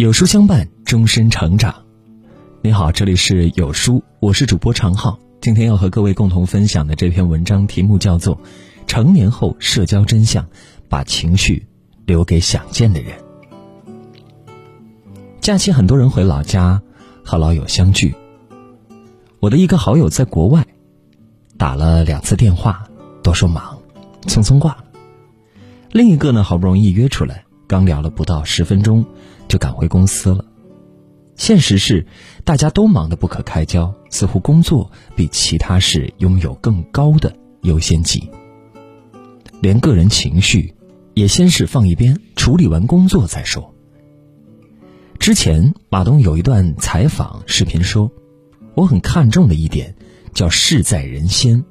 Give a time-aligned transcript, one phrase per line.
[0.00, 1.74] 有书相伴，终身成长。
[2.62, 5.18] 你好，这里是有书，我是主播常浩。
[5.42, 8.34] 今天要和各位共同分享的这篇文章题目叫做
[8.86, 10.48] 《成年后社交真相：
[10.88, 11.66] 把情绪
[12.06, 13.12] 留给想见的人》。
[15.42, 16.80] 假期，很多人回老家
[17.22, 18.14] 和老友相聚。
[19.38, 20.66] 我的一个好友在国外，
[21.58, 22.88] 打了两次电话，
[23.22, 23.78] 都说忙，
[24.22, 24.84] 匆匆挂了。
[25.90, 29.06] 另一个呢，好不容易约出来，刚聊了不到十分钟。
[29.48, 30.44] 就赶回公司了。
[31.34, 32.06] 现实是，
[32.44, 38.30] 大家都忙得不可开交，似乎工作比其他事拥有更高的优先级。
[39.60, 40.72] 连个人情绪，
[41.14, 43.74] 也先是放一边，处理完工作再说。
[45.18, 48.08] 之前马东有一段采访视频说，
[48.76, 49.96] 我很看重的一点
[50.32, 51.64] 叫事在人先。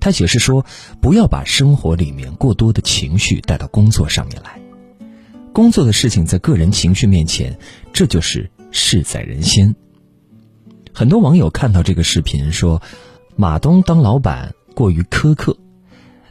[0.00, 0.66] 他解释说，
[1.00, 4.65] 不要把生活里面过多的情绪带到工作上面来。
[5.56, 7.58] 工作的事情在个人情绪面前，
[7.90, 9.74] 这就是事在人先。
[10.92, 12.82] 很多网友看到这个视频说，
[13.36, 15.56] 马东当老板过于苛刻，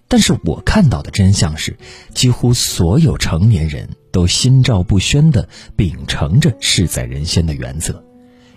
[0.08, 1.76] 但是我看到的真相是，
[2.14, 8.04] 几乎所有成年人都心照不宣的秉承着事在人先的原则，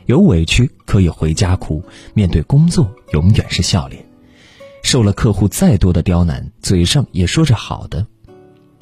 [0.05, 4.05] 有委屈可以回家哭，面对工作永远是笑脸，
[4.83, 8.07] 受了客户再多的刁难，嘴上也说着好的。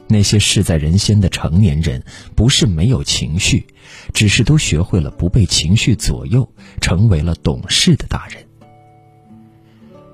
[0.08, 2.02] 那些事在人先的成年人，
[2.34, 3.66] 不是没有情绪，
[4.12, 6.48] 只是都学会了不被情绪左右，
[6.80, 8.44] 成为了懂事的大人。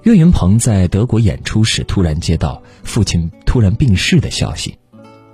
[0.04, 4.76] 岳云鹏在德国演出时，突然接到父亲突然病逝的消息，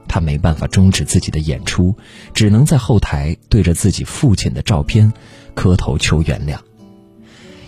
[0.06, 1.96] 他没办法终止自己的演出，
[2.34, 5.12] 只能在后台对着自己父亲的照片
[5.54, 6.58] 磕头求原谅。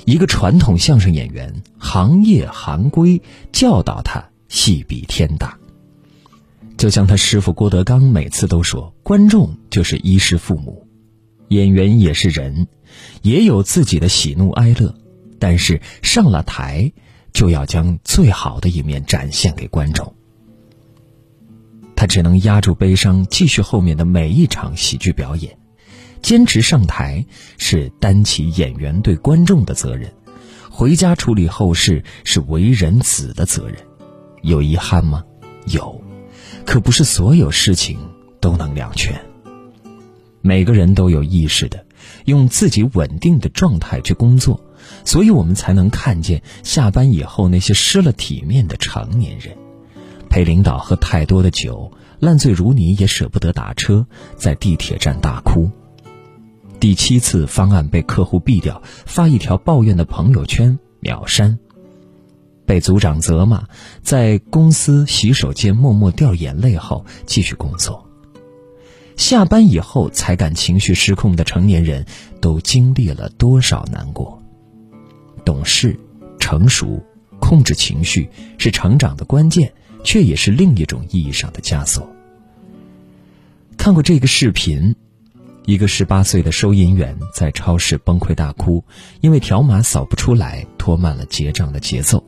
[0.04, 5.56] 一个传统相声演员，行业行规教导他，戏比天大。
[6.80, 10.88] 就像他师傅郭德纲每次都说：“观众就是衣食父母，
[11.48, 12.68] 演员也是人，
[13.20, 14.94] 也有自己的喜怒哀乐。
[15.38, 16.90] 但是上了台，
[17.34, 20.14] 就要将最好的一面展现给观众。
[21.94, 25.58] 他只能压住悲伤，继续后面的每一场喜剧表演。
[26.22, 27.26] 坚持上台
[27.58, 30.10] 是担起演员对观众的责任，
[30.70, 33.76] 回家处理后事是为人子的责任。
[34.40, 35.22] 有遗憾吗？
[35.66, 36.02] 有。”
[36.64, 37.98] 可不是所有事情
[38.40, 39.20] 都能两全。
[40.42, 41.84] 每个人都有意识的
[42.24, 44.60] 用自己稳定的状态去工作，
[45.04, 49.56] 所以我们才能看见下班以后那些失了体面的成年人，
[50.30, 54.06] 陪领导喝太多的酒，烂醉如泥也舍不得打车，
[54.36, 55.70] 在地铁站大哭。
[56.78, 61.58] 第七次方案被客户毙掉，发一条抱怨的朋友圈秒删。
[62.70, 63.66] 被组长责骂，
[64.00, 68.06] 在公司洗手间默默掉眼泪后继续工作。
[69.16, 72.06] 下班以后才敢情绪失控的成年人，
[72.40, 74.40] 都经历了多少难过？
[75.44, 75.98] 懂事、
[76.38, 77.04] 成熟、
[77.40, 79.72] 控制情绪是成长的关键，
[80.04, 82.08] 却也是另一种意义上的枷锁。
[83.76, 84.94] 看过这个视频，
[85.64, 88.84] 一个十八岁的收银员在超市崩溃大哭，
[89.22, 92.24] 因为条码扫不出来，拖慢了结账的节奏。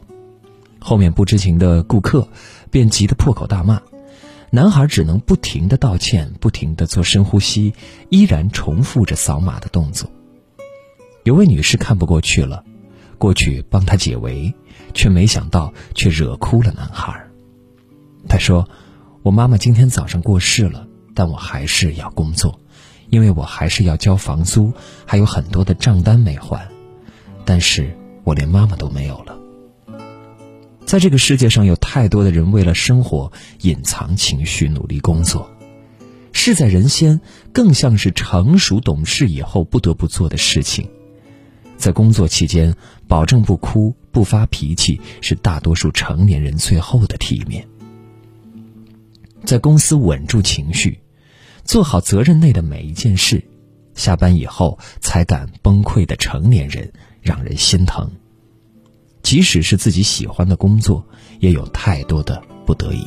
[0.82, 2.28] 后面不知情的顾客
[2.70, 3.80] 便急得破口大骂，
[4.50, 7.72] 男孩只能不停的道歉，不停的做深呼吸，
[8.10, 10.10] 依然重复着扫码的动作。
[11.24, 12.64] 有位女士看不过去了，
[13.16, 14.52] 过去帮他解围，
[14.92, 17.26] 却没想到却惹哭了男孩。
[18.28, 18.68] 她说
[19.22, 22.60] ：“我妈妈今天早上过世了，但我还是要工作，
[23.08, 24.72] 因为我还是要交房租，
[25.06, 26.68] 还有很多的账单没还。
[27.44, 29.38] 但是我连妈妈都没有了。”
[30.92, 33.32] 在这个世界上，有太多的人为了生活
[33.62, 35.50] 隐藏情绪，努力工作。
[36.34, 37.18] 事在人先，
[37.50, 40.86] 更像是成熟懂事以后不得不做的事情。
[41.78, 42.74] 在工作期间，
[43.08, 47.66] 保证不哭、不发脾气，是大多数成年人最后的体面。
[49.46, 51.00] 在公司稳住情绪，
[51.64, 53.42] 做好责任内的每一件事，
[53.94, 58.10] 下班以后才敢崩溃的成年人，让人心疼。
[59.22, 61.04] 即使是自己喜欢的工作，
[61.40, 63.06] 也有太多的不得已。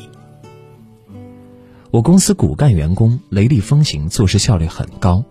[1.90, 5.24] 我公司骨干员工雷厉风行，做事效率很高。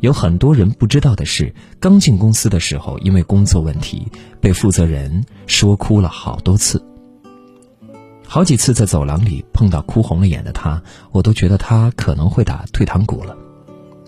[0.00, 4.06] 有很多人不知道的是，刚进公司的时候，因为工作问题
[4.40, 6.84] 被负责人说哭了好多次。
[8.26, 10.82] 好几次在走廊里碰到哭红了眼的他，
[11.12, 13.36] 我都觉得他可能会打退堂鼓了。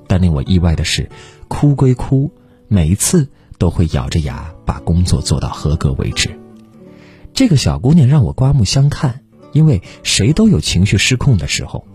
[0.06, 1.08] 但令我意外的是，
[1.48, 2.32] 哭归哭，
[2.68, 3.28] 每一次。
[3.58, 6.38] 都会咬着牙把工作做到合格为止。
[7.34, 9.20] 这个小姑娘让我刮目相看，
[9.52, 11.86] 因为谁都有情绪失控的时候，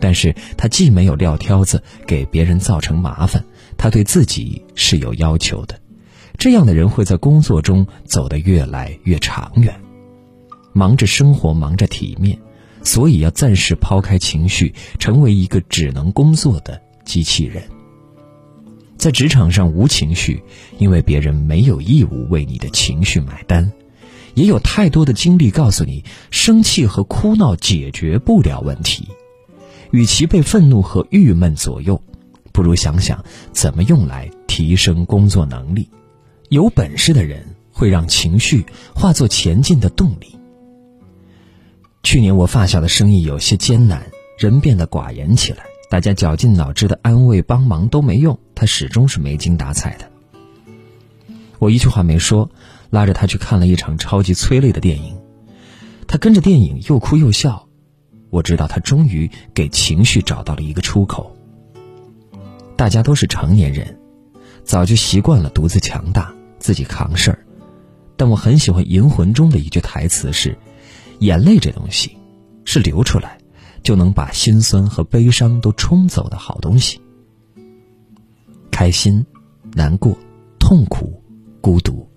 [0.00, 3.44] 但是她既没有撂挑子给别人造成麻烦，
[3.76, 5.80] 他对自己是有要求的。
[6.38, 9.80] 这样的人会在工作中走得越来越长远。
[10.72, 12.38] 忙着生活，忙着体面，
[12.82, 17.62] 所以要暂时抛开情绪，成为一个只能工作的机器人。
[19.02, 20.44] 在职场上无情绪，
[20.78, 23.72] 因为别人没有义务为你的情绪买单。
[24.34, 29.08] 也有太多的经历告诉你，生气和哭闹解决不了问题。
[29.90, 32.00] 与其被愤怒和郁闷左右，
[32.52, 35.90] 不如想想怎么用来提升工作能力。
[36.48, 38.64] 有本事的人会让情绪
[38.94, 40.38] 化作前进的动力。
[42.04, 44.06] 去年我发小的生意有些艰难，
[44.38, 50.10] 人变得寡言起来，大家绞尽脑汁的安慰帮忙都没用，他始终是没精打采的。
[51.58, 52.50] 我一句话没说。
[52.88, 55.18] 拉着他去看了一场超级催泪的电影，
[56.06, 57.68] 他跟着电影又哭又笑，
[58.30, 61.36] 我知道他终于给情绪找到了一个出口。
[62.74, 63.98] 大家都是成年人，
[64.64, 67.44] 早就习惯了独自强大，自己扛事儿。
[68.16, 70.56] 但我很喜欢《银魂》中的一句台词是
[71.20, 72.16] ：“眼泪这东西，
[72.64, 73.38] 是流出来
[73.82, 77.00] 就能把心酸和悲伤都冲走的好东西。
[78.70, 79.24] 开心、
[79.74, 80.16] 难过、
[80.58, 81.22] 痛苦、
[81.60, 82.08] 孤独。”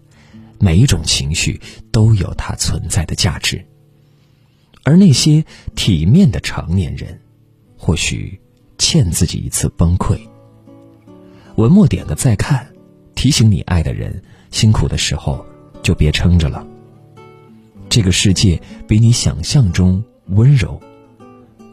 [0.58, 1.60] 每一种情绪
[1.92, 3.64] 都有它存在的价值，
[4.84, 5.44] 而那些
[5.76, 7.20] 体面的成年人，
[7.78, 8.40] 或许
[8.78, 10.18] 欠自己一次崩溃。
[11.58, 12.66] 文末点个再看，
[13.16, 15.46] 提醒你爱的人，辛苦的时候
[15.84, 16.66] 就别撑着了。
[17.90, 20.82] 这个世界比你想象中温柔，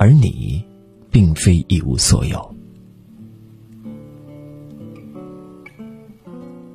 [0.03, 0.65] 而你，
[1.13, 2.57] 并非一无所有。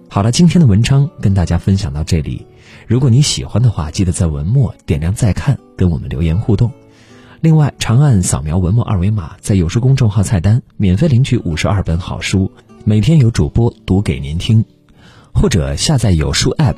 [0.07, 2.47] 好了，今天的文章跟大家分享到这里。
[2.87, 6.71] 如果你喜欢的话，记得在文末点亮再看，跟我们留言互动。
[7.41, 12.49] 另外，长按扫描文末二维码，在有书公众号菜单免费领取五十二本好书，
[12.85, 14.63] 每天有主播读给您听。
[15.33, 16.77] 或者下载有书 App，